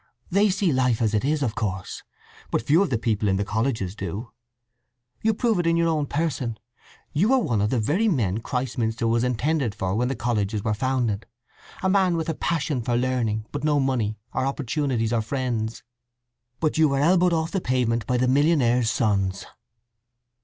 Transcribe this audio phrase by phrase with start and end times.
[0.31, 2.01] "They see life as it is, of course;
[2.49, 4.31] but few of the people in the colleges do.
[5.21, 6.57] You prove it in your own person.
[7.13, 10.73] You are one of the very men Christminster was intended for when the colleges were
[10.73, 11.27] founded;
[11.83, 15.83] a man with a passion for learning, but no money, or opportunities, or friends.
[16.59, 19.45] But you were elbowed off the pavement by the millionaires' sons."